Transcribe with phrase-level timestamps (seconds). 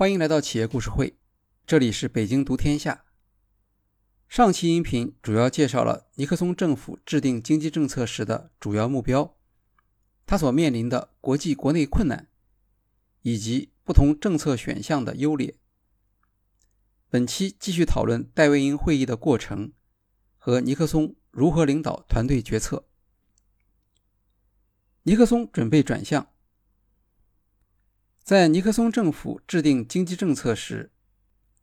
[0.00, 1.18] 欢迎来到企业故事会，
[1.66, 3.04] 这里是北京读天下。
[4.30, 9.36] 上期音频主要介绍了尼克松政府制定经济政策时的主要目标，
[10.24, 12.28] 他所面临的国际国内困难，
[13.20, 15.58] 以及不同政策选项的优劣。
[17.10, 19.74] 本期继续讨论戴维营会议的过程
[20.38, 22.86] 和尼克松如何领导团队决策。
[25.02, 26.32] 尼克松准备转向。
[28.22, 30.92] 在尼克松政府制定经济政策时，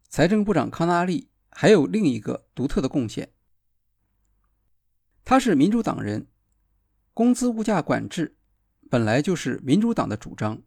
[0.09, 3.31] 财政部长康纳利还有另一个独特的贡献。
[5.23, 6.27] 他是民主党人，
[7.13, 8.35] 工资物价管制
[8.89, 10.61] 本来就是民主党的主张。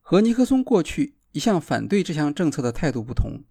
[0.00, 3.44] 和尼克松过去一向反对这项政策的态度不同，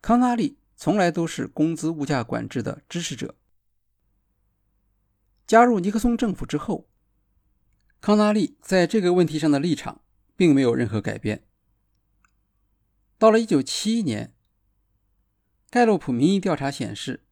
[0.00, 3.34] 康纳利从来都是工资物价管制的支持者。
[5.46, 6.88] 加入尼克松政府之后。
[8.02, 10.02] 康纳利在这个问题上的立场
[10.34, 11.46] 并没有任何改变。
[13.16, 14.34] 到了1971年，
[15.70, 17.24] 盖洛普民意调查显示，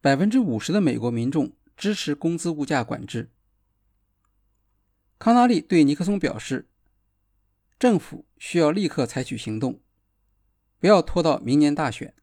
[0.00, 3.32] 百分之五十的美国民众支持工资物价管制。
[5.18, 6.68] 康纳利对尼克松表示，
[7.76, 9.80] 政府需要立刻采取行动，
[10.78, 12.14] 不要拖到明年大选。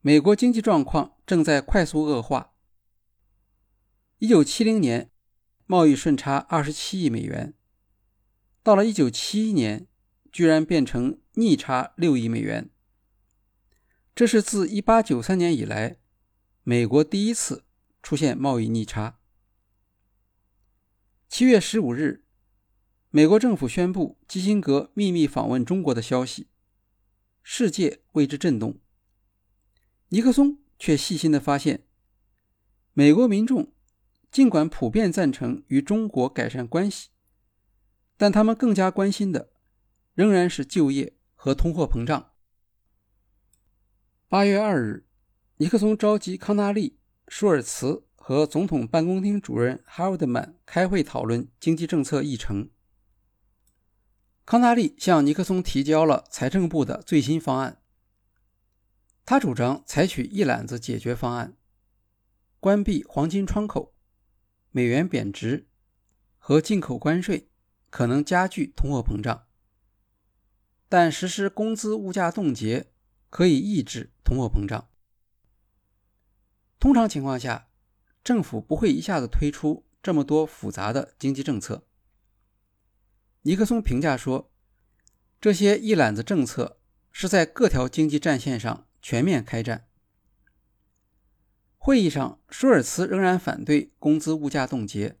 [0.00, 2.54] 美国经济状况正在快速恶化。
[4.20, 5.10] 1970年。
[5.70, 7.54] 贸易顺差二十七亿美元，
[8.60, 9.86] 到了一九七一年，
[10.32, 12.70] 居然变成逆差六亿美元。
[14.12, 15.98] 这是自一八九三年以来，
[16.64, 17.64] 美国第一次
[18.02, 19.20] 出现贸易逆差。
[21.28, 22.24] 七月十五日，
[23.10, 26.48] 美国政府宣布基辛格秘密访问中国的消息，
[27.44, 28.80] 世界为之震动。
[30.08, 31.86] 尼克松却细心的发现，
[32.92, 33.72] 美国民众。
[34.30, 37.08] 尽管普遍赞成与中国改善关系，
[38.16, 39.50] 但他们更加关心的
[40.14, 42.30] 仍然是就业和通货膨胀。
[44.28, 45.06] 八月二日，
[45.56, 52.70] 尼克松召集康纳利、舒尔茨和总统办公厅主任哈维德曼开会讨论经济政策议程。
[54.44, 57.82] 康纳利向尼克松提交了财政部的最新方案，
[59.24, 61.56] 他主张采取一揽子解决方案，
[62.60, 63.92] 关闭黄金窗口。
[64.70, 65.66] 美元贬值
[66.38, 67.48] 和进口关税
[67.90, 69.46] 可能加剧通货膨胀，
[70.88, 72.92] 但实施工资物价冻结
[73.28, 74.88] 可以抑制通货膨胀。
[76.78, 77.68] 通常情况下，
[78.22, 81.86] 政府不会一下子推出这么多复杂的经济政策。
[83.42, 84.52] 尼克松评价说
[85.40, 89.88] ：“这些一揽子政策是在各条经济战线上全面开战。”
[91.82, 95.16] 会议上，舒尔茨仍然反对工资物价冻结。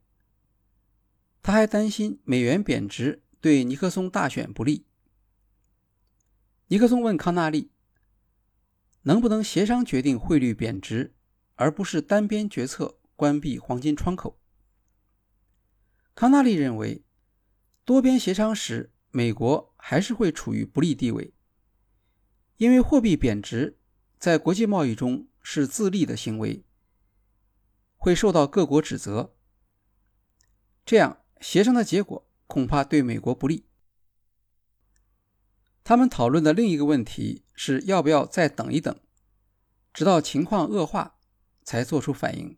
[1.42, 4.84] 他还担心美元贬值对尼克松大选不利。
[6.66, 7.70] 尼克松问康纳利
[9.04, 11.14] ：“能不能协商决定汇率贬值，
[11.54, 14.38] 而不是单边决策关闭黄金窗口？”
[16.14, 17.02] 康纳利认为，
[17.86, 21.32] 多边协商时，美国还是会处于不利地位，
[22.58, 23.78] 因为货币贬值
[24.18, 25.26] 在国际贸易中。
[25.52, 26.64] 是自立的行为，
[27.96, 29.34] 会受到各国指责。
[30.86, 33.66] 这样协商的结果恐怕对美国不利。
[35.82, 38.96] 他们讨论的另一个问题是要不要再等一等，
[39.92, 41.18] 直到情况恶化
[41.64, 42.56] 才做出反应。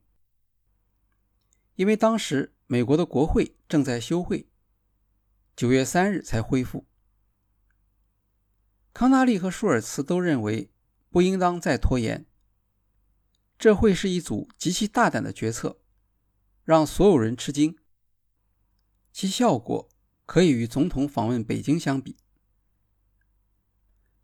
[1.77, 4.51] 因为当时美国的国会正在休会，
[5.57, 6.85] 九月三日才恢复。
[8.93, 10.71] 康纳利和舒尔茨都认为
[11.09, 12.27] 不应当再拖延。
[13.63, 15.79] 这会是一组极其大胆的决策，
[16.65, 17.79] 让所有人吃惊。
[19.13, 19.89] 其效果
[20.27, 22.17] 可以与总统访问北京相比。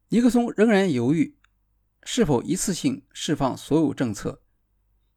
[0.09, 1.39] 尼克松仍然犹豫
[2.03, 4.43] 是否一次性释放所有政策，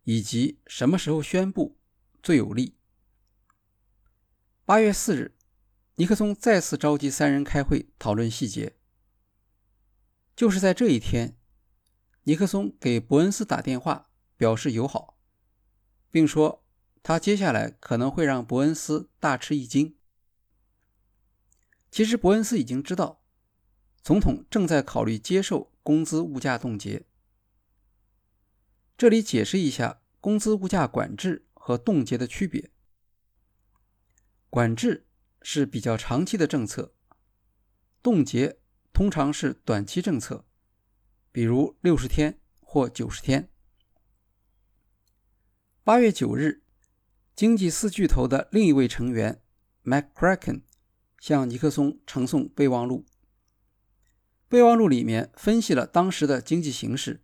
[0.04, 1.80] 以及什么时候宣布
[2.22, 2.78] 最有利。
[4.66, 5.36] 八月四日，
[5.96, 8.78] 尼克松再次召集三人开会讨论细节。
[10.36, 11.40] 就是在这一天，
[12.26, 14.10] 尼克松给伯恩斯打电话。
[14.42, 15.20] 表示友好，
[16.10, 16.66] 并说
[17.04, 19.96] 他接下来可能会让伯恩斯大吃一惊。
[21.92, 23.22] 其实伯恩斯已经知道，
[24.02, 27.06] 总统正在考虑接受工资物价冻结。
[28.98, 32.72] 这里解释一下工资物价管制和冻结的区别。
[34.50, 35.06] 管制
[35.44, 36.96] 是比较长期的政策，
[38.02, 38.58] 冻结
[38.92, 40.48] 通常是短期政策，
[41.32, 43.51] 比如六十天或九十天。
[45.84, 46.62] 八月九日，
[47.36, 49.42] 经济四巨头的另一位成员
[49.84, 50.62] McCracken
[51.20, 53.04] 向尼克松呈送备忘录。
[54.48, 57.24] 备忘录里面分析了当时的经济形势，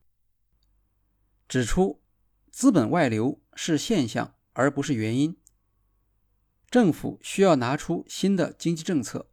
[1.47, 2.01] 指出
[2.49, 5.37] 资本外流是现象而不是原因，
[6.67, 9.29] 政府需要拿出新的经济政策。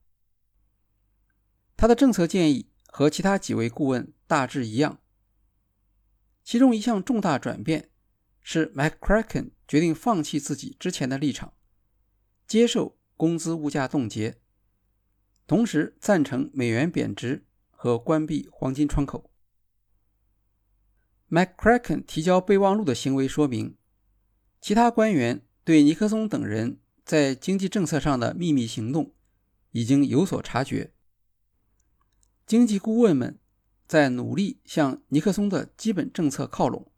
[1.79, 5.01] 他的政策建议和其他几位顾问大致一样，
[6.43, 7.89] 其中一项重大转变
[8.45, 11.55] 是 McCracken 决定放弃自己之前的立场，
[12.47, 14.39] 接受工资物价冻结，
[15.49, 17.47] 同时赞成美元贬值。
[17.85, 19.31] 和关闭黄金窗口。
[21.29, 23.77] McCracken 提交备忘录的行为说明，
[24.59, 29.15] 其他官员对尼克松等人在经济政策上的秘密行动
[29.73, 30.95] 已经有所察觉。
[32.47, 33.39] 经济顾问们
[33.87, 36.91] 在努力向尼克松的基本政策靠拢，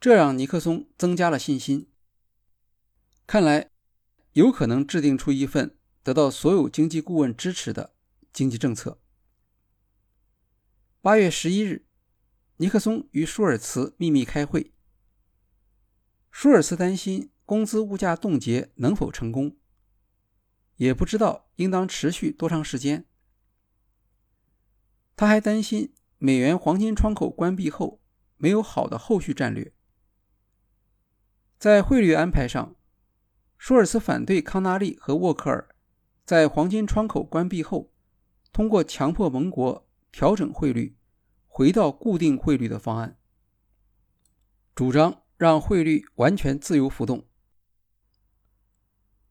[0.00, 1.90] 这让尼克松增加了信心。
[3.26, 3.70] 看来
[4.32, 7.94] 有可能制定出一份得到所有经济顾问支持的
[8.32, 9.00] 经济政策。
[11.00, 11.86] 八月十一日，
[12.58, 14.72] 尼克松与舒尔茨秘密开会。
[16.30, 19.56] 舒尔茨担心工资物价冻结能否成功，
[20.76, 23.04] 也不知道应当持续多长时间。
[25.16, 28.00] 他还担心美元黄金窗口关闭后
[28.36, 29.72] 没有好的后续战略。
[31.58, 32.76] 在汇率安排上，
[33.56, 35.74] 舒尔茨反对康纳利和沃克尔
[36.24, 37.92] 在黄金窗口关闭后
[38.52, 40.96] 通过强迫盟国调整汇率。
[41.50, 43.18] 回到固定汇率的方案，
[44.76, 47.26] 主张让汇率完全自由浮动。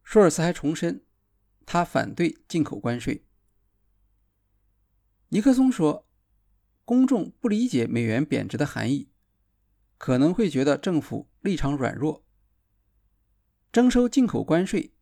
[0.03, 1.05] 舒尔茨还重申，
[1.65, 3.25] 他反对进口关税。
[5.29, 6.05] 尼克松说，
[6.83, 9.09] 公众不理解美元贬值的含义，
[9.97, 12.25] 可能会觉得政府立场软弱。
[13.71, 14.93] 征收进口关税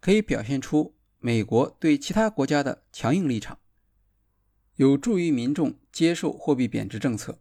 [0.00, 3.60] 可以表现出美国对其他国家的强硬立场。
[4.74, 7.40] 有助于民众接受货币贬值政策。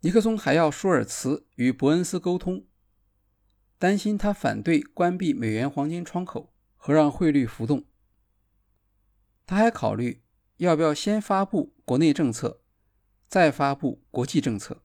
[0.00, 2.64] 尼克松还要舒尔茨与伯恩斯沟通，
[3.78, 7.84] 担心他反对关闭美元黄金窗口和让汇率浮动。
[9.44, 10.24] 他还考虑
[10.56, 12.62] 要不要先发布国内政策，
[13.28, 14.82] 再发布国际政策。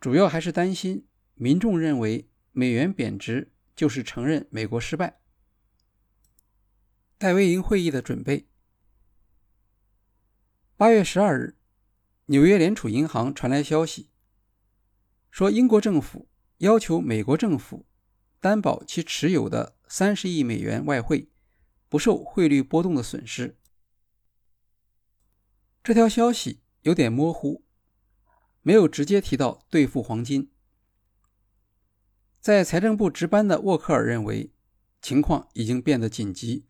[0.00, 5.20] 主要还是担心民众认为美元贬值就是承认美国失败。
[7.18, 8.48] 戴维营会议的准备。
[10.78, 11.58] 八月十二日，
[12.26, 14.08] 纽约联储银行传来消息，
[15.30, 17.86] 说英国政府要求美国政府
[18.40, 21.28] 担保其持有的三十亿美元外汇
[21.90, 23.58] 不受汇率波动的损失。
[25.84, 27.62] 这条消息有点模糊，
[28.62, 30.50] 没有直接提到兑付黄金。
[32.40, 34.52] 在财政部值班的沃克尔认为
[35.02, 36.66] 情况已经变得紧急，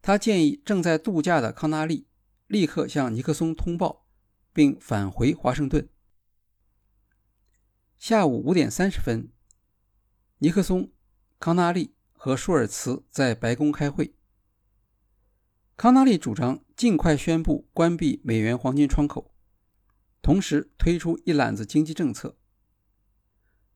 [0.00, 2.06] 他建议正在度假的康纳利。
[2.48, 4.04] 立刻向尼克松通报，
[4.52, 5.88] 并返回华盛顿。
[7.96, 9.32] 下午五点三十分，
[10.36, 10.92] 尼克松、
[11.38, 14.14] 康纳利和舒尔茨在白宫开会。
[15.78, 19.31] 康纳利主张尽快宣布关闭美元黄金窗口，
[20.22, 22.38] 同时推出一揽子经济政策。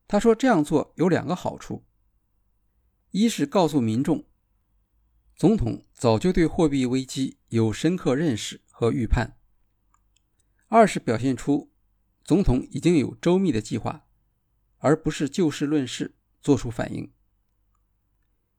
[0.06, 1.84] 他说这样做有两个好处：
[3.10, 4.24] 一是告诉民众，
[5.34, 8.62] 总统早就对货币危机有深刻认识。
[8.78, 9.38] 和预判。
[10.68, 11.72] 二是表现出
[12.22, 14.06] 总统已经有周密的计划，
[14.76, 17.10] 而不是就事论事做出反应。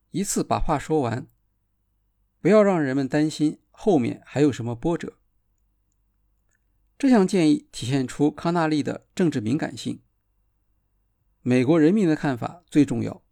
[0.10, 1.28] 一次把话说完，
[2.42, 5.20] 不要让人们担心后面还有什么波折。
[6.98, 10.02] 这项建议体现出康纳利的政治敏感性。
[11.42, 13.24] 美国人民的看法最重要，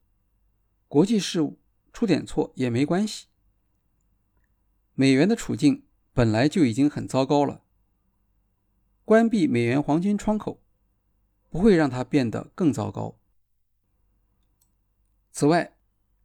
[0.87, 1.59] 国际事务
[1.91, 3.27] 出点错也没关系。
[4.93, 5.83] 美元的处境。
[6.15, 7.65] 本来就已经很糟糕了，
[9.03, 10.63] 关闭美元黄金窗口
[11.49, 13.19] 不会让它变得更糟糕。
[15.33, 15.75] 此外，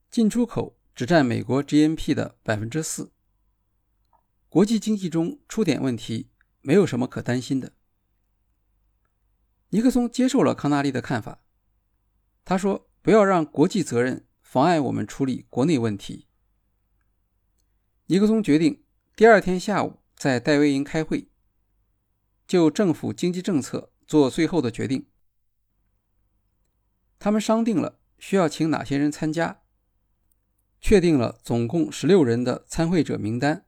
[0.09, 3.11] 进出口只占美国 GNP 的百分之四，
[4.49, 6.30] 国际经济中出点问题
[6.61, 7.73] 没有什么可担心的。
[9.71, 11.43] 尼克松接受了康纳利的看法，
[12.45, 16.27] 他说：“不要让国际责任妨碍我们处理国内问题。”
[18.07, 18.85] 尼克松决定。
[19.17, 21.29] 第二天下午，在戴维营开会，
[22.47, 25.07] 就政府经济政策做最后的决定。
[27.19, 29.61] 他们商定了需要请哪些人参加，
[30.81, 33.67] 确定了总共十六人的参会者名单。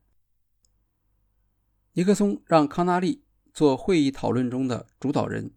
[1.95, 3.23] 尼克松让康纳利
[3.53, 5.55] 做会议讨论中的主导人。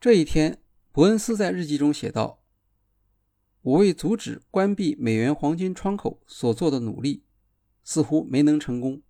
[0.00, 2.42] 这一天，伯恩斯在日记中写道
[3.62, 7.24] ：“我为阻止关闭美元黄金窗口所做的努力
[7.84, 9.00] 似乎没能成功。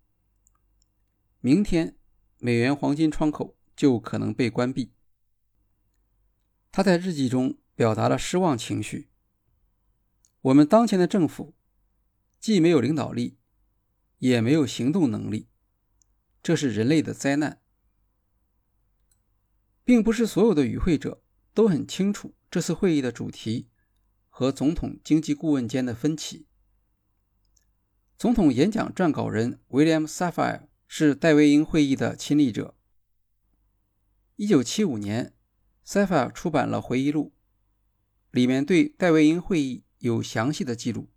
[1.40, 1.96] 明天，
[2.36, 4.92] 美元黄金窗口就可能被关闭。
[6.70, 9.08] 他在日记中表达了失望情绪。
[10.42, 11.54] 我们当前的政府
[12.38, 13.38] 既没有领导力，
[14.20, 15.48] 也没有行动能力，
[16.42, 17.60] 这是人类的灾难。
[19.82, 21.22] 并不是所有的与会者
[21.52, 23.68] 都很清楚这次会议的主题
[24.28, 26.46] 和总统经济顾问间的分歧。
[28.16, 32.76] 总统演讲撰稿人 William Safire 是戴维营会议的亲历者。
[34.36, 35.34] 1975年
[35.86, 37.32] ，Safire 出版了回忆录，
[38.30, 41.10] 里面对戴维营会议有详细的记录。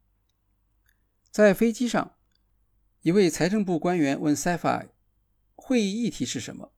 [1.29, 2.15] 在飞机上，
[3.03, 4.91] 一位财政部官员问 Safire：“
[5.55, 6.71] 会议议题是什么？”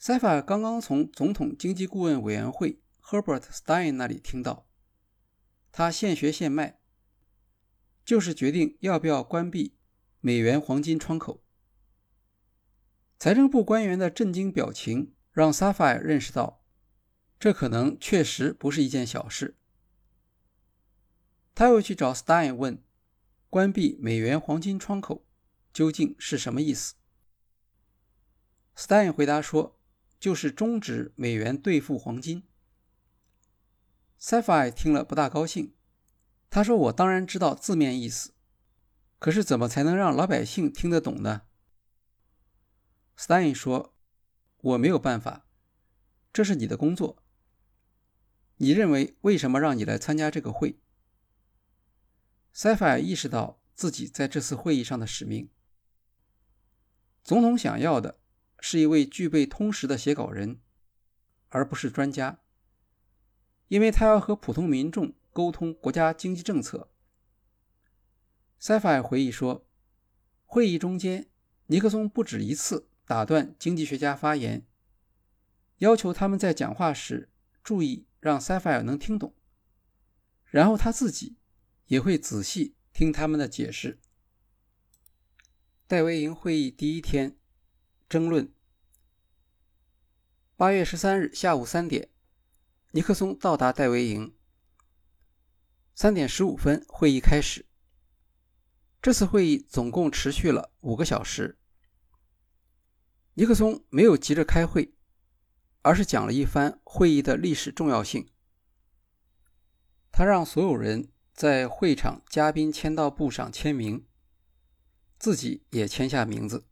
[0.00, 4.66] 塞法刚刚从总统经济顾问委员会 Herbert Stein 那里听到，
[5.70, 6.80] 他现学现卖，
[8.04, 9.76] 就是决定要不要关闭
[10.18, 11.44] 美元黄金窗口。
[13.16, 16.64] 财政部官员的震惊表情让 Sapphire 认识到，
[17.38, 19.56] 这可能确实不是一件小事。
[21.54, 22.83] 他又去找 Stein 问，
[23.54, 25.24] 关闭美元黄金窗口
[25.72, 26.94] 究竟是什么意思
[28.76, 29.78] ？Stein 回答说。
[30.18, 32.42] 就是终止美元兑付黄金。
[34.18, 35.72] Sapphire 听了不大高兴，
[36.50, 38.32] 他说：“我当然知道字面意思，
[39.20, 41.42] 可是怎么才能让老百姓听得懂呢
[43.16, 43.94] ？”Stein 说
[44.62, 45.46] ：“我没有办法，
[46.32, 47.22] 这是你的工作。
[48.56, 50.80] 你认为为什么让你来参加这个会
[52.54, 55.50] ？”Sapphire 意识到自己在这次会议上的使命。
[57.22, 58.20] 总统想要的。
[58.66, 60.58] 是一位具备通识的写稿人，
[61.50, 62.38] 而不是专家，
[63.68, 66.90] 因为他要和普通民众沟通国家经济政策。
[68.58, 69.66] 塞法尔回忆说，
[70.46, 71.28] 会议中间，
[71.66, 74.66] 尼克松不止一次打断经济学家发言，
[75.80, 77.28] 要求他们在讲话时
[77.62, 79.34] 注意让塞法尔能听懂，
[80.46, 81.36] 然后他自己
[81.86, 83.98] 也会仔细听他们的解释。
[85.86, 87.36] 戴维营会议第一天。
[88.06, 88.52] 争论。
[90.56, 92.10] 八月十三日下午三点，
[92.92, 94.36] 尼克松到达戴维营。
[95.96, 97.66] 三点十五分，会议开始。
[99.02, 101.58] 这次会议总共持续了五个小时。
[103.32, 104.94] 尼克松没有急着开会，
[105.82, 108.28] 而是讲了一番会议的历史重要性。
[110.12, 114.06] 他让所有人在会场嘉宾签到簿上签名，
[115.18, 116.68] 自己也签下名字。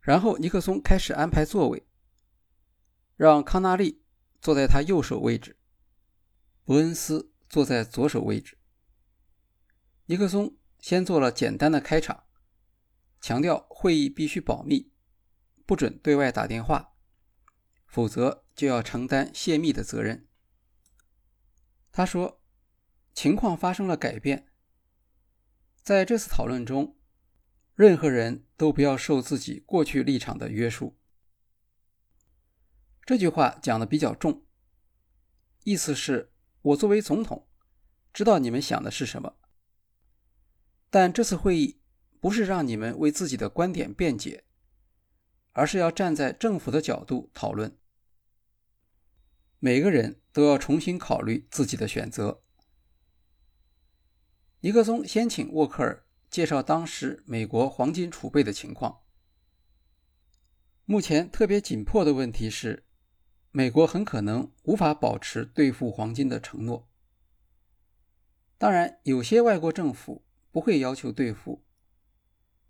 [0.00, 1.86] 然后尼克松开始安排座位，
[3.16, 4.02] 让康纳利
[4.40, 5.56] 坐在他右手位置，
[6.64, 8.58] 伯恩斯坐在左手位置。
[10.06, 12.24] 尼克松先做了简单的开场，
[13.20, 14.90] 强调会议必须保密，
[15.64, 16.94] 不准对外打电话，
[17.86, 20.26] 否则就要承担泄密的责任。
[21.92, 22.42] 他说
[23.14, 24.46] ：“情况发生了改变，
[25.82, 26.96] 在这次讨论中。”
[27.76, 30.96] 任何人都不要受自己过去立场的约束。
[33.04, 34.44] 这句话讲的比较重，
[35.64, 36.30] 意思是
[36.62, 37.48] 我作为总统，
[38.12, 39.34] 知道你们想的是什么，
[40.88, 41.80] 但这次会议
[42.20, 44.44] 不是让你们为自己的观点辩解，
[45.50, 47.76] 而是要站在政府的角度讨论。
[49.58, 52.43] 每个人都要重新考虑自己的选择。
[54.64, 56.06] 尼克松先请沃克尔。
[56.30, 59.02] 介绍当时美国黄金储备的情况。
[60.86, 62.86] 目前特别紧迫的问题是，
[63.50, 66.88] 美国很可能无法保持兑付黄金的承诺。
[68.56, 71.62] 当然，有些外国政府不会要求兑付，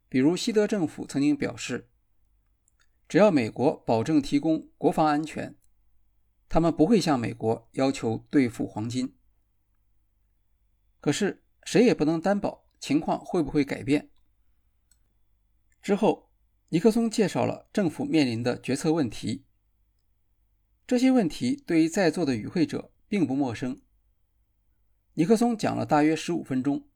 [0.09, 1.89] 比如西德政府曾经表示，
[3.09, 5.55] 只要美国保证提供国防安全，
[6.49, 9.15] 他们不会向美国要求兑付黄金。
[11.01, 12.65] 可是谁也不能担保。
[12.79, 14.11] 情况会不会改变？
[15.81, 16.29] 之后，
[16.69, 19.47] 尼克松介绍了政府面临的决策问题。
[20.87, 23.81] 这些问题对于在座的与会者并不陌生。
[25.15, 26.87] 尼克松讲了大约十五分钟。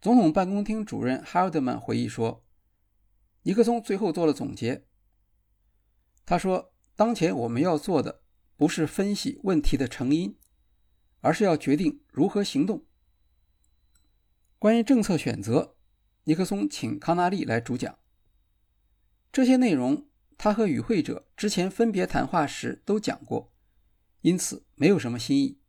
[0.00, 2.44] 总统办公厅主任哈尔德曼回忆说，
[3.42, 4.86] 尼克松最后做了总结。
[6.24, 8.22] 他说：“当前我们要做的
[8.56, 10.38] 不是分析问题的成因，
[11.20, 12.86] 而是要决定如何行动。”
[14.60, 15.74] 关于政策选择，
[16.24, 17.98] 尼克松请康纳利来主讲。
[19.32, 23.54] 这些内容他和与会者之前分别谈话时都讲过，
[24.20, 25.62] 因此没有什么新意。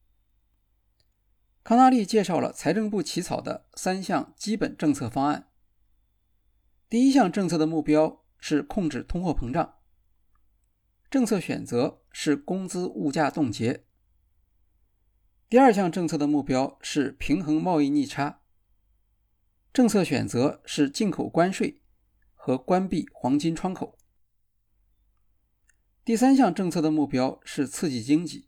[1.64, 5.48] 康纳利介绍了财政部起草的三项基本政策方案。
[6.90, 9.76] 第一项政策的目标是控制通货膨胀，
[11.10, 13.86] 政策选择是工资物价冻结。
[15.48, 18.41] 第二项政策的目标是平衡贸易逆差，
[19.74, 21.82] 政策选择是进口关税
[22.36, 23.98] 和关闭黄金窗口。
[26.04, 28.48] 第三项政策的目标是刺激经济，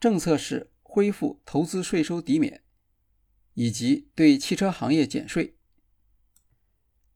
[0.00, 0.72] 政策是。
[0.90, 2.64] 恢复投资税收抵免，
[3.52, 5.58] 以及对汽车行业减税。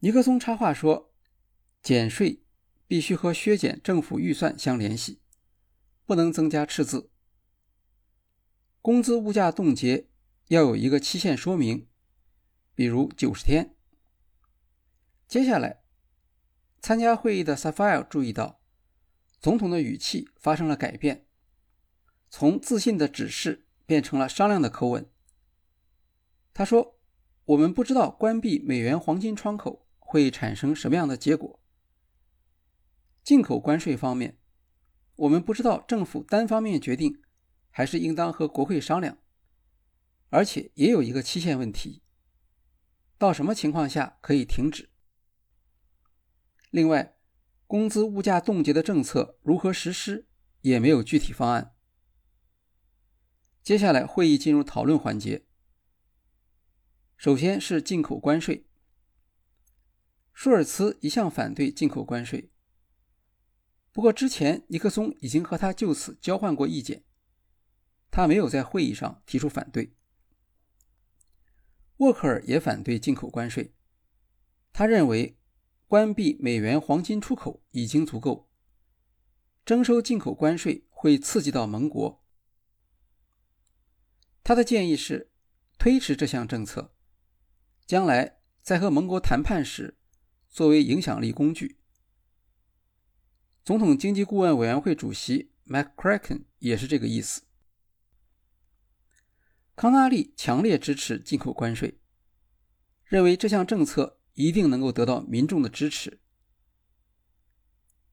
[0.01, 1.11] 尼克松插话说
[1.83, 2.45] ：“减税
[2.87, 5.23] 必须和削减政府预算相联系，
[6.05, 7.11] 不能增加赤字。
[8.83, 10.11] 工资物价冻结
[10.49, 11.89] 要有一个期限说明，
[12.75, 13.75] 比如九十天。”
[15.27, 15.83] 接下来，
[16.81, 18.61] 参加会议的 Safire 注意到，
[19.41, 21.27] 总统的语气发生了改变。
[22.29, 25.11] 从自信的指示变成了商量的口吻。
[26.55, 26.99] 他说
[27.45, 31.61] ：“我们不知道关闭美元黄金窗口会产生什么样的结果。
[33.23, 34.39] 进口关税方面，
[35.17, 37.23] 我们不知道政府单方面决定，
[37.71, 39.19] 还是应当和国会商量。
[40.29, 42.02] 而且也有一个期限问题，
[43.23, 44.91] 到什么情况下可以停止？
[46.71, 47.17] 另外，
[47.69, 50.27] 工资物价冻结的政策如何实施，
[50.63, 51.73] 也没有具体方案。”
[53.63, 55.47] 接下来会议进入讨论环节。
[57.17, 58.67] 首先是进口关税。
[60.33, 62.51] 舒尔茨一向反对进口关税，
[63.93, 67.05] 不过之前尼克松已经和他就此交换过意见，
[68.11, 69.95] 他没有在会议上提出反对。
[72.03, 73.73] 沃克尔也反对进口关税，
[74.73, 75.39] 他认为
[75.87, 78.51] 关闭美元黄金出口已经足够，
[79.65, 82.25] 征收进口关税会刺激到盟国。
[84.43, 85.31] 他的建议是
[85.79, 86.93] 推迟这项政策，
[87.87, 89.97] 将来在和盟国谈判时
[90.49, 91.79] 作为影响力工具。
[93.65, 97.43] 总统经济顾问委员会主席 McCracken 也是这个意思。
[99.75, 101.99] 康纳利强烈支持进口关税，
[103.05, 106.21] 认为这项政策一定能够得到民众的支持。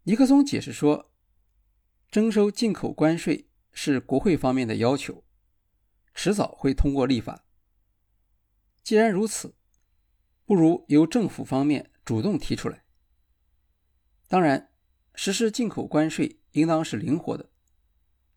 [0.04, 1.12] 尼克松解释说，
[2.10, 5.24] 征收进口关税是国会方面的要求。
[6.16, 7.46] 迟早会通过立法。
[8.84, 9.56] 既然如此，
[10.46, 12.84] 不如由政府方面主动提出来。
[14.28, 14.72] 当然，
[15.14, 17.52] 实施进口关税应当是灵活的，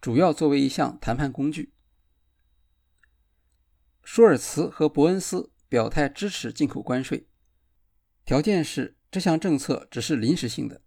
[0.01, 1.73] 主要作为一项谈判工具。
[4.03, 7.29] 舒尔茨和伯恩斯表态支持进口关税，
[8.25, 10.83] 条件是这项政策只是临时性的。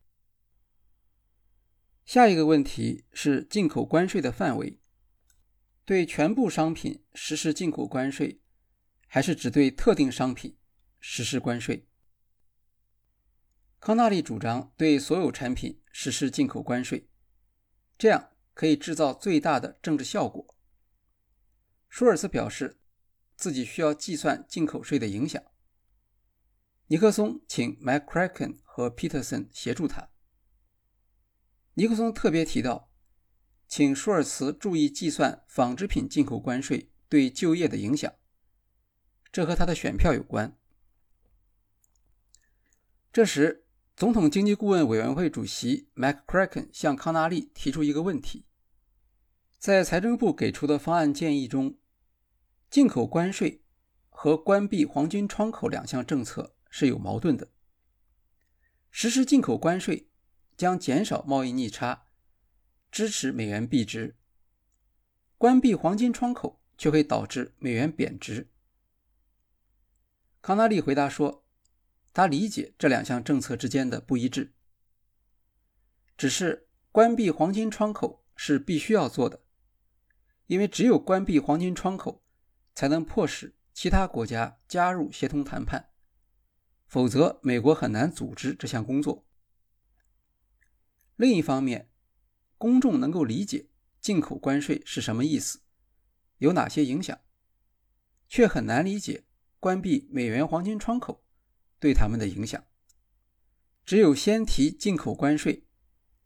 [2.05, 4.79] 下一个问题是进口关税的范围。
[5.85, 8.41] 对全部商品实施进口关税，
[9.07, 10.57] 还是只对特定商品
[10.99, 11.87] 实施关税？
[13.79, 17.07] 康纳利主张对所有产品实施进口关税，
[17.99, 20.55] 这样可以制造最大的政治效果。
[21.87, 22.79] 舒尔茨表示
[23.35, 25.41] 自己需要计算进口税的影响。
[26.87, 30.09] 尼克松请 mcgrken 和 Peterson 协助他。
[31.73, 32.91] 尼克松特别提到。
[33.67, 38.13] 请舒尔茨注意计算纺织品进口关税对就业的影响，
[39.31, 40.55] 这和他的选票有关。
[43.11, 43.65] 这时，
[43.97, 48.45] 总统经济顾问委员会主席 mcrken 向康纳利提出一个问题：
[49.57, 51.75] 在财政部给出的方案建议中，
[52.69, 53.63] 进口关税
[54.09, 57.51] 和关闭黄金窗口两项政策是有矛盾的。
[58.91, 60.09] 实施进口关税
[60.55, 62.03] 将减少贸易逆差。
[62.91, 64.15] 支持美元币值，
[65.37, 68.49] 关闭黄金窗口却会导致美元贬值。
[70.41, 71.45] 康纳利回答说
[72.13, 74.53] ：“他理解这两项政策之间的不一致，
[76.15, 79.43] 只是关闭黄金窗口是必须要做的，
[80.47, 82.23] 因为只有关闭黄金窗口，
[82.75, 85.89] 才能迫使其他国家加入协同谈判，
[86.85, 89.25] 否则美国很难组织这项工作。
[91.15, 91.89] 另一方面，
[92.57, 93.69] 公众能够理解
[94.01, 95.61] 进口关税是什么意思，
[96.39, 97.17] 有哪些影响，
[98.27, 99.23] 却很难理解
[99.59, 101.23] 关闭美元黄金窗口
[101.79, 102.61] 对他们的影响。
[103.85, 105.65] 只有先提进口关税，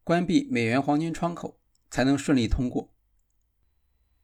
[0.03, 1.59] 关闭美元黄金窗口，
[1.91, 2.93] 才能顺利通过。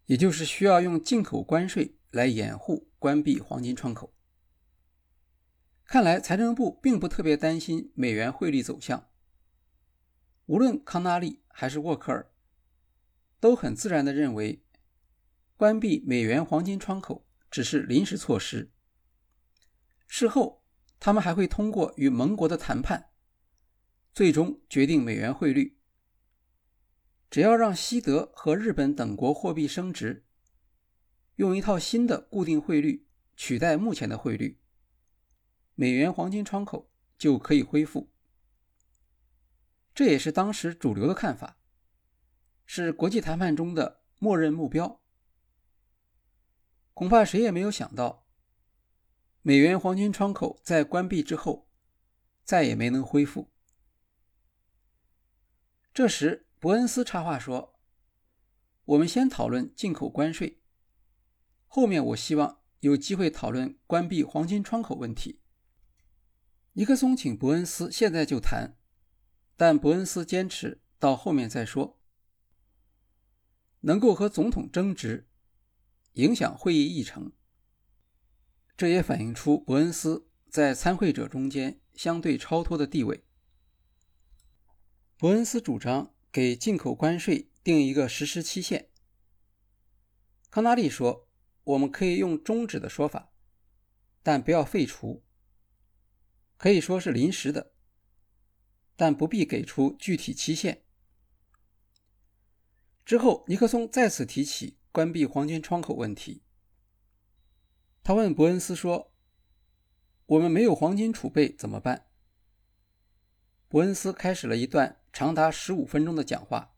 [0.06, 4.14] 也就是需要用进口关税来掩护关闭黄金窗口。
[5.84, 9.10] 看来财政部并不特别担心美元汇率走向。
[10.46, 12.32] 无论康纳利还是沃克尔，
[13.42, 14.64] 都很自然地认为，
[15.58, 18.72] 关闭美元黄金窗口只是临时措施。
[20.08, 20.64] 事后，
[21.00, 23.10] 他们还会通过与盟国的谈判，
[24.14, 25.78] 最终决定美元汇率。
[27.30, 30.25] 只要让西德和日本等国货币升值，
[31.36, 34.60] 用一套新的固定汇率取代目前的汇率，
[35.76, 38.10] 美元黄金窗口就可以恢复。
[39.94, 41.58] 这也是当时主流的看法。
[42.66, 45.00] 是国际谈判中的默认目标。
[46.96, 48.26] 恐怕谁也没有想到，
[49.44, 51.70] 美元黄金窗口在关闭之后，
[52.44, 53.52] 再也没能恢复。
[55.94, 57.76] 这时，伯恩斯插话说
[58.86, 60.60] ：“我们先讨论进口关税，
[61.76, 65.42] 后面我希望有机会讨论关闭黄金窗口问题。”
[66.72, 68.78] 尼克松请伯恩斯现在就谈，
[69.58, 72.00] 但伯恩斯坚持到后面再说。
[73.82, 75.28] 能够和总统争执，
[76.14, 77.34] 影响会议议程，
[78.78, 83.26] 这也反映出伯恩斯在参会者中间相对超脱的地位。
[85.18, 88.88] 伯恩斯主张给进口关税定一个实施期限。
[90.50, 91.25] 康纳利说
[91.66, 93.34] ：“我们可以用终止的说法，
[94.24, 95.24] 但不要废除。
[96.58, 97.74] 可以说是临时的，
[98.96, 100.84] 但不必给出具体期限。”
[103.06, 106.44] 之后，尼克松再次提起关闭黄金窗口问题。
[108.04, 109.14] 他问伯恩斯说
[110.26, 112.08] ：“我们没有黄金储备怎么办？”
[113.68, 116.76] 伯恩斯开始了一段长达十五分钟的讲话。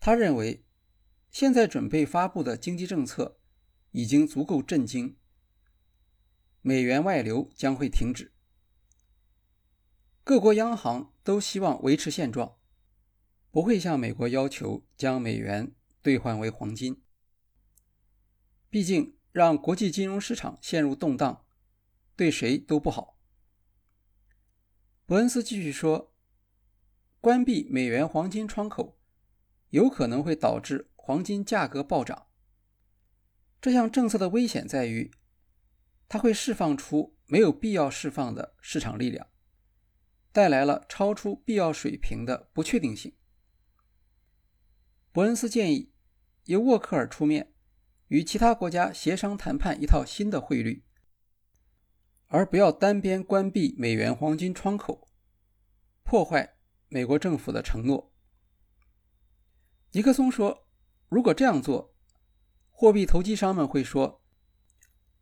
[0.00, 0.64] 他认为，
[1.30, 3.38] 现在准备发布的经济政策
[3.92, 5.16] 已经足够震惊，
[6.60, 8.32] 美元外流将会停止，
[10.24, 12.58] 各国央行都希望维持现状。
[13.50, 17.02] 不会向美国要求将美元兑换为黄金。
[18.70, 21.44] 毕竟，让国际金融市场陷入动荡，
[22.16, 23.18] 对谁都不好。
[25.04, 26.14] 伯恩斯继续说
[27.20, 28.98] ：“关闭美元黄金窗口，
[29.68, 32.28] 有可能会导致黄金价格暴涨。
[33.62, 35.12] 这项政策的危险在于，
[36.08, 39.28] 它会释放出没有必要释放的市场力量，
[40.32, 43.16] 带来了超出必要水平的不确定性。”
[45.12, 45.92] 伯恩斯建议
[46.46, 47.54] 由沃克尔出面，
[48.08, 50.84] 与其他国家协商谈判一套新的汇率，
[52.26, 55.08] 而不要单边关闭美元黄金窗口，
[56.02, 56.56] 破坏
[56.88, 58.12] 美国政府的承诺。
[59.92, 60.66] 尼克松说
[61.08, 61.91] ：“如果这样做，
[62.82, 64.20] 货币投机商们会说，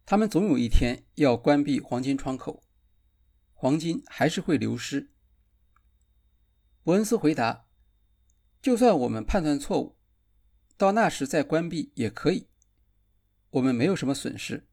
[0.06, 2.62] 他们总有一天要关闭黄金窗口，
[3.52, 5.12] 黄金还是会流失。”
[6.82, 7.66] 伯恩斯回答。
[8.62, 9.98] 就算我们判断错误，
[10.78, 12.48] 到那时再关闭也可以，
[13.50, 14.66] 我们没有什么损失。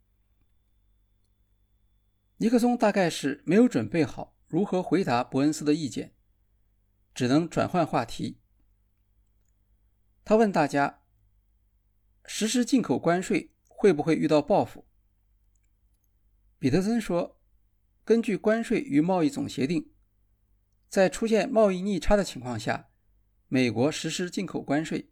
[2.37, 6.15] 尼克松大概是没有准备好如何回答伯恩斯的意见，
[7.13, 8.39] 只能转换话题。
[10.23, 11.01] 他问大家：
[12.27, 14.85] 实施进口关税会不会遇到报复？
[16.59, 17.39] 彼得森说：
[18.03, 19.89] 根据关税与贸易总协定，
[20.87, 22.89] 在出现贸易逆差的情况下。
[23.49, 25.09] 美国实施进口关税，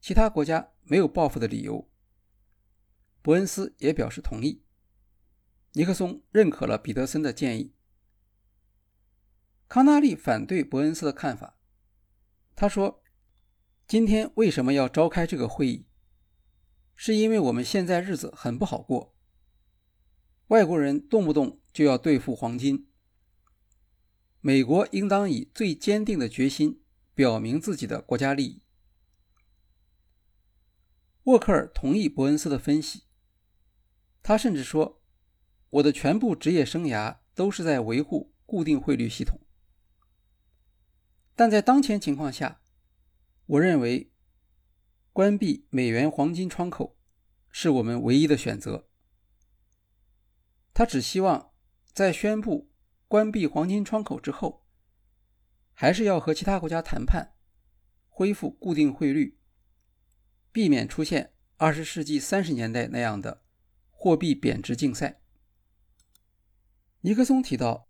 [0.00, 1.90] 其他国家没有报复的理由。
[3.20, 4.64] 伯恩斯也表示同意。
[5.74, 7.74] 尼克松认可了彼得森的建议。
[9.68, 11.58] 康纳利反对伯恩斯的看法。
[12.56, 13.02] 他说
[13.86, 15.86] ：“今天为什么要召开这个会议？
[17.04, 19.12] 是因为我们现在日子很不好过。
[20.46, 22.86] 外国人动不动就要对付黄金，
[24.40, 26.78] 美国应当以最坚定的决心。”
[27.12, 28.62] 表明自己的国家利益。
[31.24, 33.02] 沃克尔同意伯恩斯的分析，
[34.22, 35.02] 他甚至说
[35.70, 39.40] ：“我的全部职业生涯都是在维护固定汇率系统，
[41.34, 42.60] 但在当前情况下，
[43.46, 44.11] 我认为
[45.12, 46.98] 关闭美元黄金窗口
[47.50, 48.88] 是我们唯一的选择。”
[50.74, 51.52] 他只希望
[51.92, 52.72] 在宣布
[53.06, 54.60] 关闭黄金窗口之后。
[55.74, 57.34] 还是要和其他国家谈判，
[58.06, 59.38] 恢复固定汇率，
[60.52, 63.42] 避免出现二十世纪三十年代那样的
[63.90, 65.22] 货币贬值竞赛。
[67.00, 67.88] 尼克松提到，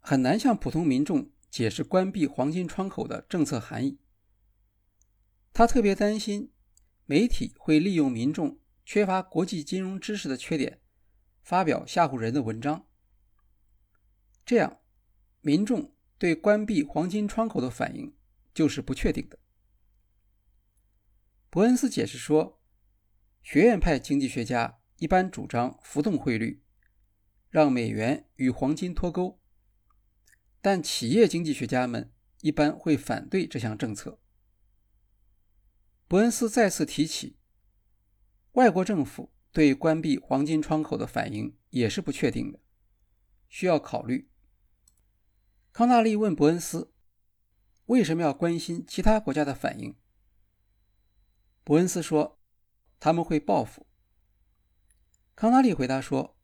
[0.00, 4.00] 很难向普通民众解释关闭黄金窗口的政策含义。
[5.52, 6.50] 他特别担心
[7.10, 10.82] 媒体会利用民众缺乏国际金融知识的缺点，
[11.42, 12.86] 发表吓唬人的文章，
[14.44, 14.80] 这样
[15.40, 15.94] 民众。
[16.18, 18.12] 对关闭黄金窗口的反应
[18.52, 19.38] 就是不确定的。
[21.48, 22.60] 伯恩斯解释说，
[23.40, 26.64] 学院派经济学家一般主张浮动汇率，
[27.50, 29.40] 让美元与黄金脱钩，
[30.60, 34.20] 但企业经济学家们一般会反对这项政策。
[36.08, 37.36] 伯恩斯再次提起，
[38.52, 42.58] 外国政府对关闭黄金窗口的反应也是不确定的，
[43.50, 44.30] 需要考虑。
[45.70, 46.94] 康纳利问伯恩斯，
[47.84, 49.94] 为什么要关心其他国家的反应？
[51.62, 52.40] 伯恩斯说
[52.98, 53.86] ：“他们会报复。”
[55.36, 56.38] 康纳利回答说：“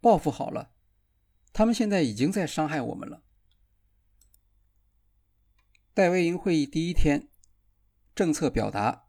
[0.00, 0.72] 报复好了，
[1.52, 3.22] 他们现在已经在伤害我们了。”
[5.92, 7.28] 戴维营会议第一天，
[8.14, 9.01] 政策表达。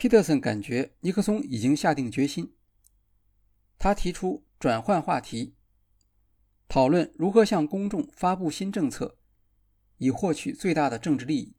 [0.00, 2.54] 皮特森感觉尼克松已经下定决心，
[3.78, 5.56] 他提出转换话题，
[6.68, 9.18] 讨论如何向公众发布新政策，
[9.98, 11.54] 以获取最大的政治利益。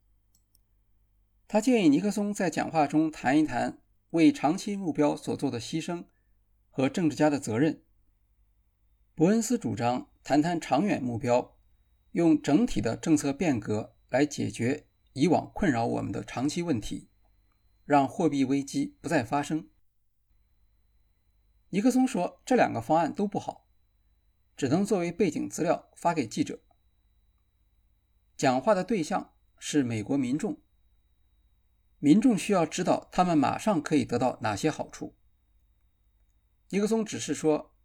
[1.48, 3.78] 他建议尼克松在讲话中谈一谈
[4.10, 6.06] 为长期目标所做的牺牲
[6.72, 7.84] 和政治家的责任。
[9.14, 11.56] 伯恩斯主张谈谈长远目标，
[12.14, 17.08] 用整体的政策变革来解决以往困扰我们的长期问题，
[17.86, 19.70] 让货币危机不再发生。
[21.70, 23.70] 尼克松说这两个方案都不好，
[24.58, 26.62] 只能作为背景资料发给记者。
[28.36, 30.62] 讲话的对象是美国民众。
[32.00, 35.16] 民众需要知道他们马上可以得到哪些好处。
[36.70, 37.76] 尼克松只是说，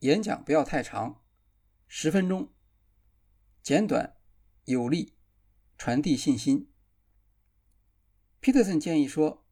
[0.00, 1.22] 演讲不要太长，
[1.86, 2.52] 十分钟，
[3.62, 4.16] 简短
[4.64, 5.16] 有力，
[5.78, 6.73] 传递信心。
[8.44, 9.42] 皮特森建议说，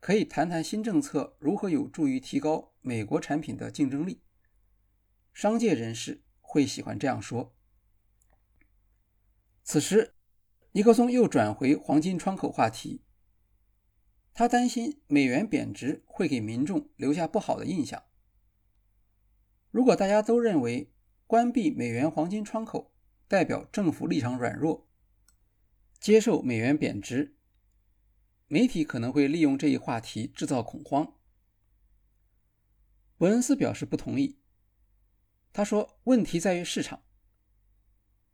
[0.00, 4.22] 可以谈谈新政策如何有助于提高美国产品的竞争力。
[5.32, 7.54] 商界人士会喜欢这样说。
[9.62, 10.16] 此时，
[10.72, 13.04] 尼克松又转回黄金窗口话题。
[14.34, 18.02] 他担心美元贬值会给民众留下不好的印象。
[19.70, 20.92] 如果大家都认为
[21.28, 22.92] 关闭美元黄金窗口
[23.28, 24.88] 代表政府立场软弱，
[26.00, 27.36] 接受美元贬值，
[28.52, 31.14] 媒体可能会利用这一话题制造恐慌。
[33.16, 34.40] 伯恩斯表示不同意。
[35.52, 37.04] 他说：“问题在于市场。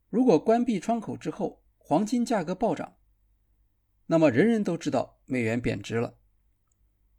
[0.09, 2.97] 如果关闭窗口之后，黄金价格暴涨。”
[4.09, 6.19] 那么人人都知道美元贬值了，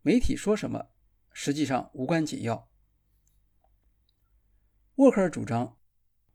[0.01, 0.87] 媒体说什么
[1.31, 2.67] 实际上无关紧要。
[4.95, 5.77] 沃克尔主张，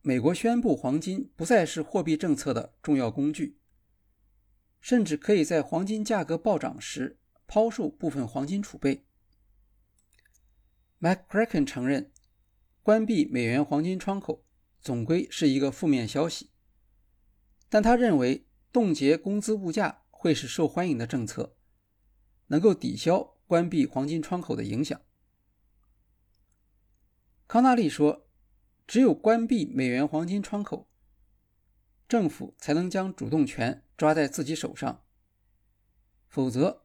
[0.01, 3.59] 美国宣布黄金不再是货币政策的重要工具，
[4.83, 9.07] 甚至可以在黄金价格暴涨时抛售部分黄金储备。
[11.01, 12.13] McCracken 承认，
[12.83, 14.45] 关闭美元黄金窗口
[14.83, 16.51] 总归是一个负面消息，
[17.71, 20.01] 但他认为冻结工资物价。
[20.23, 21.57] 会是受欢迎的政策，
[22.47, 25.01] 能够抵消关闭黄金窗口的影响。
[27.49, 28.29] 康纳利说
[28.87, 30.89] ：“只有关闭美元黄金窗口，
[32.09, 35.05] 政府才能将主动权抓在自己手上，
[36.27, 36.83] 否则，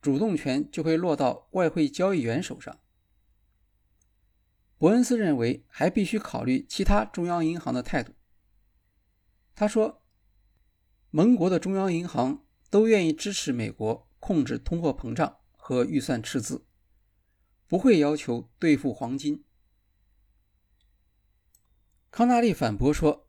[0.00, 2.78] 主动权就会落到外汇交易员手上。”
[4.78, 8.14] 伯恩斯认为还必须考虑其他中央银行的态度。
[9.56, 10.04] 他说
[11.10, 16.66] ：“盟国的中央银行。”都愿意支持美国控制通货膨胀和预算赤字，
[17.66, 19.44] 不会要求兑付黄金。
[22.10, 23.28] 康纳利反驳说：“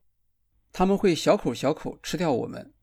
[0.74, 2.74] 他们会小口小口吃掉我们。”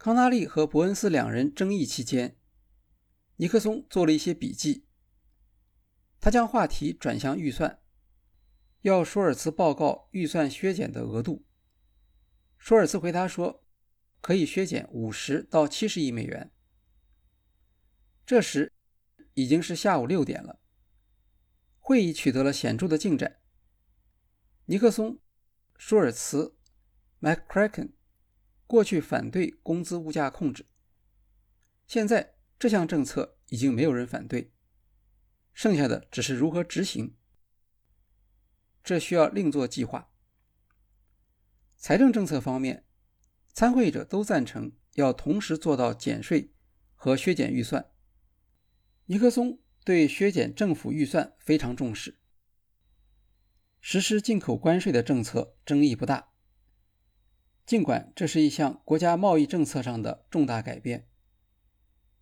[0.00, 2.38] 康纳利和伯恩斯两人争议期间，
[3.36, 4.86] 尼克松做了一些笔记。
[6.18, 7.82] 他将话题转向预算，
[8.80, 11.44] 要舒尔茨报告预算削减的额度。
[12.56, 13.62] 舒尔茨回答说。
[14.22, 16.52] 可以削减五十到七十亿美元。
[18.26, 18.74] 这时
[19.32, 20.60] 已经是下午六点了，
[21.78, 23.40] 会议取得了显著的进展。
[24.66, 25.18] 尼克松、
[25.78, 26.54] 舒尔茨、
[27.22, 27.92] McCracken
[28.70, 30.64] 过去反对工资物价控制，
[31.88, 34.52] 现在这项政策已经没有人反对，
[35.52, 37.16] 剩下的只是如何执行。
[38.84, 40.12] 这需要另做计划。
[41.76, 42.86] 财政政策方面。
[43.52, 46.54] 参会者都赞成要同时做到减税
[46.94, 47.90] 和削减预算。
[49.06, 52.20] 尼克松对削减政府预算非常重视。
[53.80, 56.29] 实施进口关税的政策争议不大，
[57.70, 61.06] 尽管这是一项国家贸易政策上的重大改变，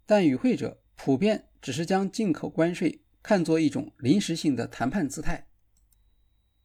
[0.05, 5.49] 但与会者普遍只是将进口关税看作一种临时性的谈判姿态，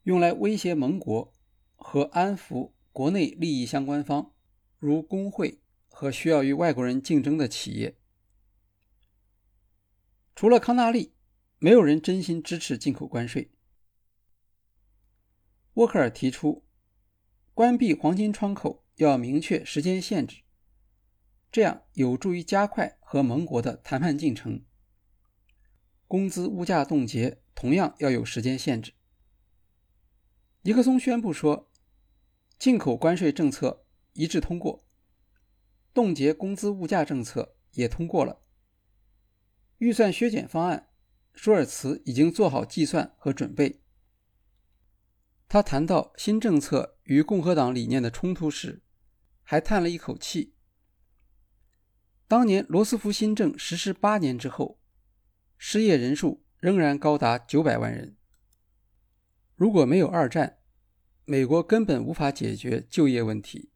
[0.03, 1.33] 用来威胁盟国
[1.77, 4.33] 和安抚国内利益相关方。
[4.77, 7.97] 如工会和需要与外国人竞争的企业。
[10.35, 11.13] 除了康纳利，
[11.57, 13.53] 没有人真心支持进口关税。
[15.75, 16.65] 沃克尔提出，
[17.53, 20.41] 关闭黄金窗口要明确时间限制，
[21.51, 24.65] 这样有助于加快和盟国的谈判进程。
[26.07, 28.93] 工资物价冻结同样要有时间限制。
[30.63, 31.69] 尼克松宣布说，
[32.57, 34.83] 进口关税政策一致通过，
[35.93, 38.41] 冻结工资物价政策也通过了。
[39.77, 40.89] 预算削减方案，
[41.35, 43.82] 舒尔茨已经做好计算和准备。
[45.53, 48.81] 他谈到新政策与共和党理念的冲突时，
[49.43, 50.55] 还叹了一口气。
[52.27, 54.79] 当年罗斯福新政实施八年之后，
[55.55, 58.17] 失业人数仍然高达九百万人。
[59.55, 60.57] 如果没有二战，
[61.25, 63.69] 美国根本无法解决就业问题。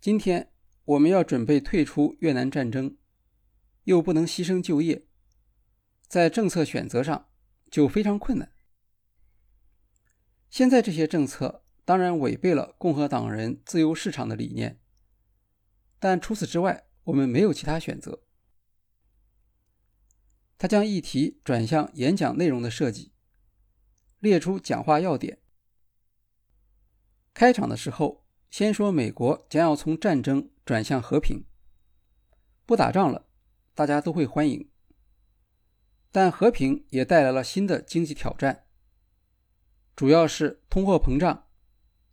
[0.00, 0.50] 今天
[0.86, 2.96] 我们要准备退出越南战争，
[3.82, 5.06] 又不能牺牲就业，
[6.08, 7.28] 在政策选择上
[7.70, 8.53] 就非常困难。
[10.54, 14.78] 现在这些政策当然违背了共和党人自由市场的理念，
[15.98, 18.22] 但除此之外，我们没有其他选择。
[20.56, 23.10] 他将议题转向演讲内容的设计，
[24.20, 25.40] 列出讲话要点。
[27.32, 31.44] 开场的时候，先说美国将要从战争转向和平，
[32.64, 33.26] 不打仗了，
[33.74, 34.70] 大家都会欢迎。
[36.12, 38.63] 但和平也带来了新的经济挑战。
[39.96, 41.48] 主要是通货膨胀、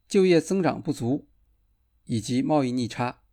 [0.08, 1.28] 就业增长不足
[2.04, 3.24] 以及贸易逆差。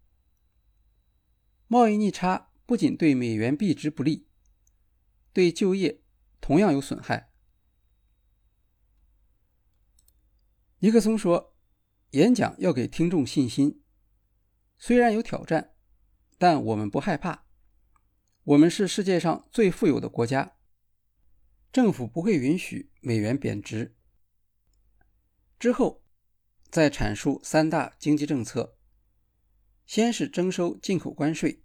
[1.66, 4.26] 贸易逆差不仅对美元币值不利，
[5.34, 6.02] 对就业
[6.40, 7.30] 同样有损害。
[10.78, 11.54] 尼克松说
[12.12, 13.82] ：“演讲要给听众信心，
[14.78, 15.74] 虽然有挑战，
[16.38, 17.44] 但我们不害怕。
[18.44, 20.56] 我们是世界上最富有的国家，
[21.70, 23.96] 政府不会允许美元贬值。”
[25.58, 26.04] 之后，
[26.70, 28.76] 再阐述三大经济政策。
[29.86, 31.64] 先是征收进口关税，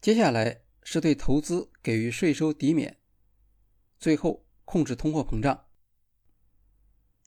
[0.00, 2.98] 接下来是对投资给予税收抵免，
[3.98, 5.66] 最后控制通货膨胀。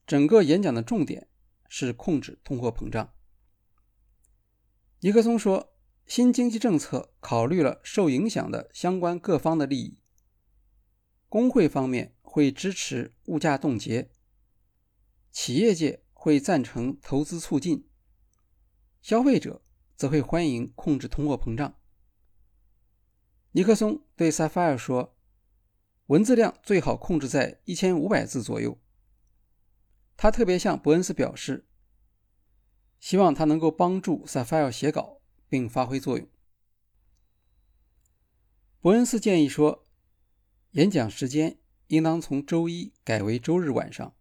[0.05, 1.29] 整个演讲的重点
[1.69, 3.13] 是控制通货膨胀。
[4.99, 5.73] 尼克松说，
[6.05, 10.01] 新经济政策考虑了受影响的相关各方的利益。
[11.29, 14.11] 工会方面会支持物价冻结。
[15.39, 17.87] 企业界会赞成投资促进，
[19.03, 19.61] 消费者
[19.95, 21.77] 则会欢迎控制通货膨胀。
[23.51, 25.15] 尼克松对萨菲尔说
[26.07, 28.81] ：“文字量最好控制在一千五百字左右。”
[30.17, 31.67] 他特别向伯恩斯表示，
[32.99, 36.27] 希望他能够帮助萨菲尔写稿并发挥作用。
[38.81, 39.85] 伯恩斯建议说，
[40.71, 44.15] 演讲时间应当从周一改为周日晚上。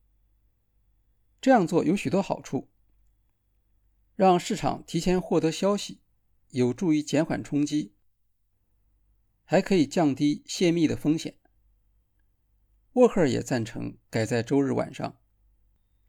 [1.41, 2.69] 这样做有许多好处：
[4.17, 6.01] 让市场提前获得消息，
[6.51, 7.95] 有助于减缓冲击，
[9.45, 11.39] 还可以降低泄密的风险。
[12.95, 15.19] 沃克尔也赞成改在周日晚上，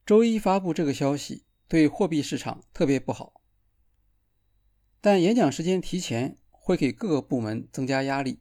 [0.06, 3.42] 周一发布这个消息对货币市场特别不好。
[5.02, 8.40] 但演讲时间提前会给各个部门增加压力，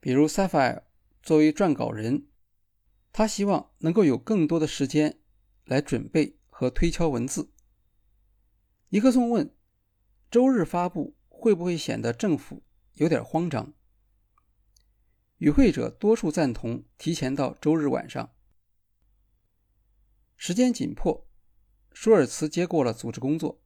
[0.00, 0.82] 比如 Sapphire
[1.22, 2.26] 作为撰稿人，
[3.12, 5.20] 他希望能够有更多的时间。
[5.66, 7.52] 来准备和推敲文字。
[8.88, 9.54] 尼克松问
[10.30, 12.62] ：“周日发布会不会显得政府
[12.94, 13.74] 有点慌张？”
[15.38, 18.32] 与会者多数赞同提前到周日晚上。
[20.36, 21.26] 时间紧迫，
[21.92, 23.60] 舒尔茨接过了组织工作。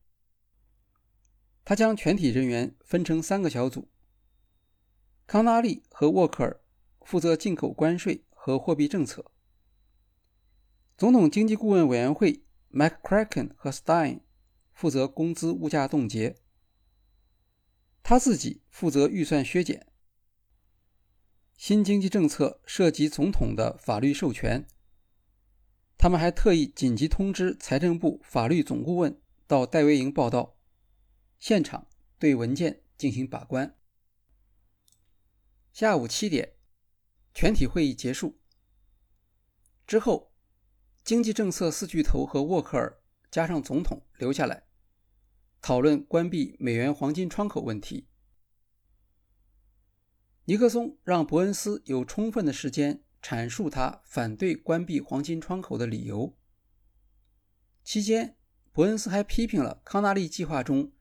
[1.65, 3.89] 他将全体人员分成三个小组：
[5.27, 6.61] 康纳利和沃克尔
[7.03, 9.31] 负责进口关税和货币政策。
[11.01, 14.21] 总统经济顾问委员会 McCracken 和 Stein
[14.71, 16.37] 负责工资物价冻结，
[18.03, 19.87] 他自己负责预算削减。
[21.57, 24.69] 新经济政策涉及总统的法律授权，
[25.97, 30.59] 他们还特意紧急通知财政部法律总顾问到戴维营报道，
[31.39, 31.87] 现场
[32.19, 33.75] 对文件进行把关。
[35.73, 36.57] 下午七点，
[37.33, 38.39] 全体会议结束
[39.87, 40.30] 之后。
[41.11, 43.01] 经济政策四巨头和沃克尔
[43.33, 44.69] 加上总统留下来
[45.61, 48.07] 讨论关闭美元黄金窗口问题。
[50.45, 56.39] 尼克松让伯恩斯有充分的时间阐述他反对关闭黄金窗口的理由。
[57.83, 58.37] 期间，
[58.71, 60.93] 伯恩斯还批评了康纳利计划中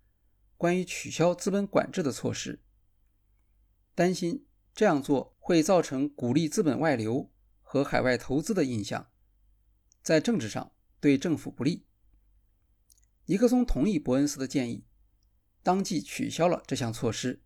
[0.58, 2.64] 关于取消资本管制的措施，
[3.94, 7.30] 担心这样做会造成鼓励资本外流
[7.62, 9.12] 和海外投资的印象，
[10.02, 11.86] 在政治上对政府不利。
[13.26, 14.86] 尼克松同意伯恩斯的建议，
[15.62, 17.44] 当即取消了这项措施。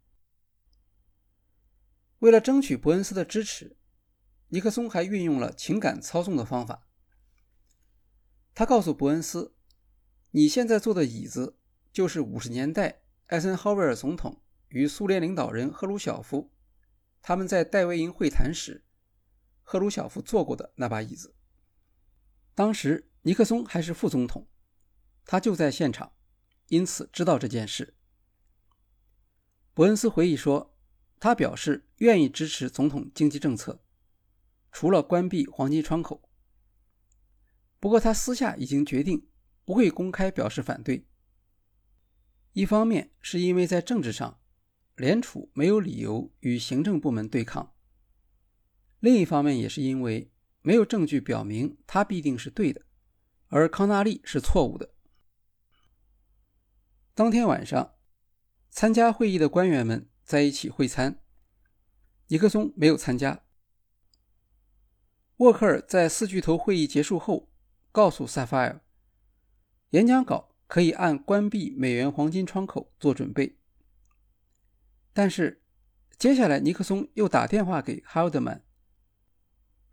[2.19, 3.75] 为了争取伯恩斯的支持，
[4.47, 6.87] 尼克松还运用了情感操纵的方法。
[8.55, 9.55] 他告诉伯恩斯
[10.31, 11.57] ：“你现在坐的椅子，
[11.91, 16.53] 就是五十年代艾森豪威尔总统与苏联领导人赫鲁晓夫
[17.21, 18.85] 他们在戴维营会谈时，
[19.63, 21.35] 赫鲁晓夫坐过的那把椅子。
[22.55, 24.47] 当时尼克松还是副总统。”
[25.25, 26.11] 他就在现场，
[26.67, 27.95] 因此知道这件事。
[29.73, 30.77] 伯恩斯回忆说，
[31.17, 33.85] 他表示愿意支持总统经济政策，
[34.69, 36.29] 除了关闭黄金窗口。
[37.79, 39.29] 不过他私下已经决定
[39.63, 41.07] 不会公开表示反对。
[42.51, 44.41] 一方面是因为在政治上，
[44.97, 47.73] 联储没有理由与行政部门对抗；
[48.99, 50.32] 另一方面也是因为
[50.63, 52.81] 没有证据表明他必定是对的，
[53.49, 54.95] 而康纳利是错误的。
[57.13, 57.93] 当天晚上，
[58.71, 61.19] 参加会议的官员们在一起会餐。
[62.29, 63.43] 尼克松没有参加。
[65.37, 67.51] 沃克尔在四巨头会议结束后
[67.91, 68.81] 告诉萨法尔，
[69.89, 73.59] 演讲稿可以按关闭美元黄金窗口做准备。
[75.11, 75.61] 但是，
[76.17, 78.63] 接下来尼克松又打电话给哈德曼，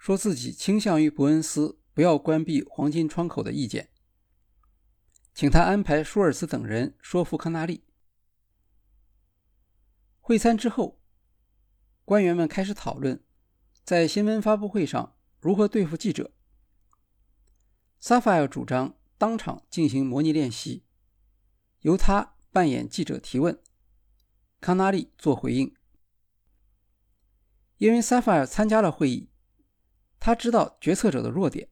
[0.00, 3.90] 说自己倾向于伯恩斯不要关闭黄金窗口的意见。
[5.34, 7.84] 请他安排舒尔茨等人说服康纳利。
[10.18, 11.02] 会餐之后，
[12.06, 13.22] 官员们开始讨论
[13.84, 16.32] 在新闻发布会上如何对付记者。
[17.98, 20.86] 萨法尔主张当场进行模拟练习，
[21.80, 23.62] 由他扮演记者提问，
[24.62, 25.74] 康纳利做回应。
[27.76, 29.29] 因为萨法尔参加了会议，
[30.20, 31.68] 他知道决策者的弱点，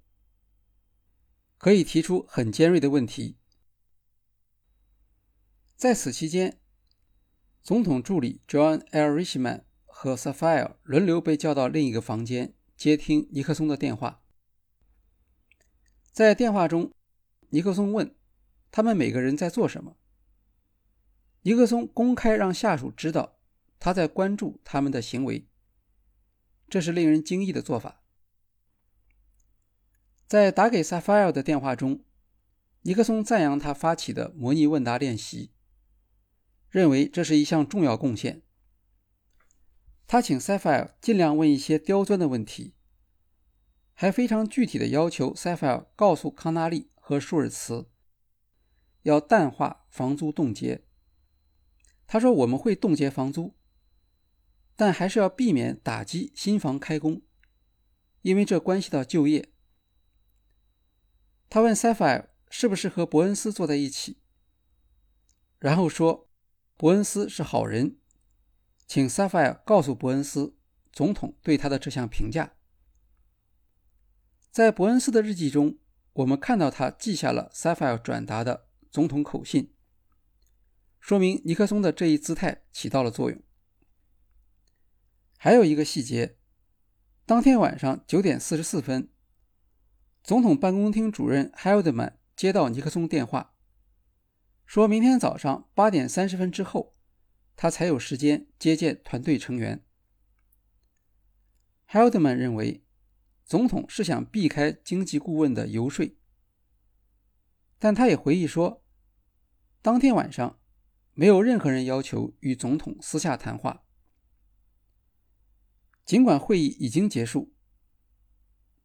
[1.58, 3.36] 可以提出很尖锐的问题。
[5.76, 6.58] 在此期间，
[7.62, 9.14] 总统助理 John L.
[9.14, 14.22] Richman 和 Sapphire 轮流被叫到另一个房间接听尼克松的电话。
[16.10, 16.90] 在电话中，
[17.50, 18.16] 尼克松问
[18.70, 19.98] 他们每个人在做什么。
[21.42, 23.38] 尼克松公开让下属知道
[23.78, 25.46] 他在关注他们的行为，
[26.70, 28.02] 这是令人惊异的做法。
[30.28, 32.04] 在打给 Sapphire 的电话中，
[32.82, 35.52] 尼克松赞扬他发起的模拟问答练习。
[36.68, 38.42] 认为这是一项重要贡献。
[40.06, 42.74] 他请塞菲尔尽量问一些刁钻的问题，
[43.94, 47.88] 还非常具体的要求塞菲尔告诉康纳利和舒尔茨，
[49.04, 50.84] 要淡化房租冻结。
[52.06, 53.54] 他说：“我们会冻结房租，
[54.76, 57.22] 但还是要避免打击新房开工，
[58.20, 59.52] 因为这关系到就业。”
[61.48, 64.18] 他问塞菲尔是不是和伯恩斯坐在一起，
[65.58, 66.26] 然后说。
[66.80, 67.98] 伯恩斯是好人，
[68.86, 70.56] 请萨菲尔告诉伯恩斯
[70.92, 72.52] 总统对他的这项评价。
[74.52, 75.76] 在伯恩斯的日记中，
[76.12, 79.74] 我们看到他记下了萨菲尔转达的总统口信，
[81.00, 83.42] 说明尼克松的这一姿态起到了作用。
[85.36, 86.38] 还有一个细节，
[87.26, 89.10] 当天晚上九点四十四分，
[90.22, 93.54] 总统办公厅主任 Heldman 接到尼克松电话。
[94.66, 96.94] 说明天早上八点三十分之后，
[97.56, 99.82] 他才有时间接见团队成员。
[101.86, 102.84] h e l d m a n 认为，
[103.46, 106.18] 总统是想避开经济顾问的游说，
[107.78, 108.84] 但他也回忆说，
[109.80, 110.60] 当天晚上
[111.14, 113.84] 没有任何人要求与总统私下谈话。
[116.04, 117.54] 尽管会议已经结束，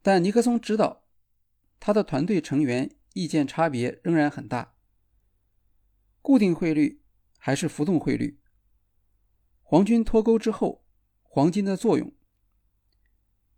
[0.01, 1.02] 但尼克松知道，
[1.85, 4.77] 他的团队成员意见差别仍然很大。
[6.21, 7.01] 固定汇率
[7.37, 8.39] 还是浮动汇率？
[9.61, 10.85] 黄金脱钩之后，
[11.23, 12.13] 黄金的作用？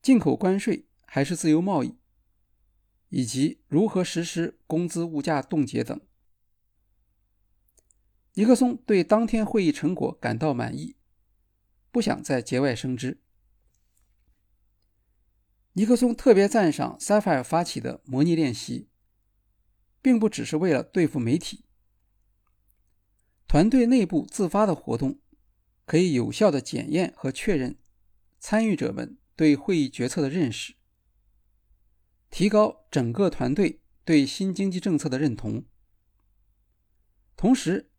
[0.02, 2.00] 进口关税还是自由贸易？
[3.10, 6.02] 以及如何实施工资物价冻结等？
[8.34, 10.96] 尼克松对当天会议成果感到满意，
[11.92, 13.22] 不想再节外生枝。
[15.78, 18.88] 尼克松特别赞赏塞菲尔发起的模拟练习，
[20.02, 21.66] 并不只是为了对付媒体。
[23.46, 25.20] 团队内部自发的活动，
[25.86, 27.78] 可以有效的检验和确认
[28.40, 30.76] 参与者们对会议决策的认识，
[32.30, 35.66] 提高整个团队对新经济政策的认同，
[37.36, 37.92] 同时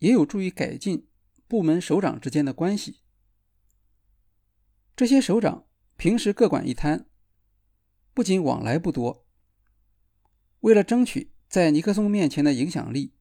[0.00, 1.08] 也有助于改进
[1.48, 3.00] 部门首长之间的关系。
[4.94, 5.66] 这些首长
[5.96, 7.06] 平时各管一摊，
[8.14, 9.26] 不仅往来不多，
[10.60, 13.14] 为了争取在尼克松面前的影响力，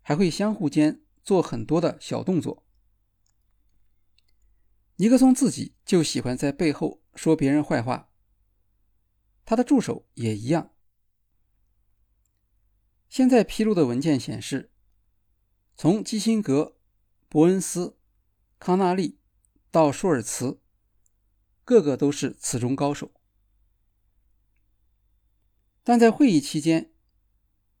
[0.00, 2.66] 还会相互间做很多的小动作。
[4.96, 8.10] 尼克松自己就喜欢在背后说别人坏话，
[9.44, 10.72] 他的助手也一样。
[13.08, 14.70] 现在披露的文件显示，
[15.76, 16.76] 从基辛格、
[17.28, 17.98] 伯恩斯、
[18.58, 19.18] 康纳利
[19.70, 20.60] 到舒尔茨。
[21.64, 23.12] 个个都是此中高手，
[25.84, 26.92] 但在会议期间，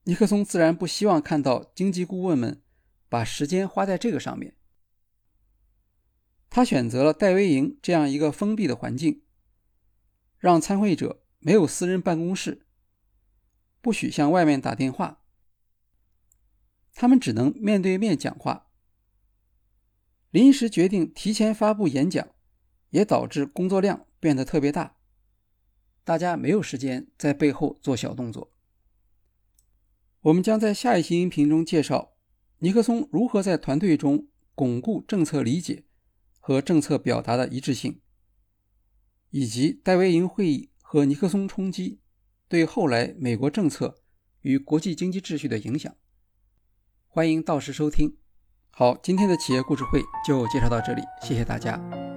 [0.04, 2.62] 尼克松自然不希望看到经济顾问们
[3.08, 4.56] 把时间花在这个上面。
[6.50, 9.22] 他选择了戴维营这样一个封闭的环境，
[10.38, 12.66] 让参会者没有私人办公室，
[13.80, 15.22] 不许向外面打电话，
[16.92, 18.68] 他们只能面对面讲话。
[20.30, 22.28] 临时决定提前发布演讲。
[22.92, 24.96] 也导致工作量变得特别大，
[26.04, 28.50] 大家没有时间在背后做小动作。
[30.22, 32.12] 我们将在下一期音频中介绍
[32.58, 35.84] 尼克松如何在团队中巩固政策理解
[36.38, 38.00] 和政策表达的一致性，
[39.30, 42.00] 以及戴维营会议和尼克松冲击
[42.48, 44.02] 对后来美国政策
[44.42, 45.94] 与国际经济秩序的影响。
[47.08, 48.16] 欢迎到时收听。
[48.70, 52.11] 好，今天的企业故事会就介绍到这里，谢谢大家。